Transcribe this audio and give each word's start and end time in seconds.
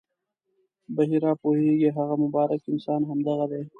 بحیرا 0.95 1.31
پوهېږي 1.41 1.89
هغه 1.97 2.15
مبارک 2.23 2.61
انسان 2.73 3.01
همدغه 3.09 3.45
دی. 3.51 3.63